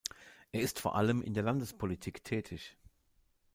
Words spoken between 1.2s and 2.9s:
in der Landespolitik tätig.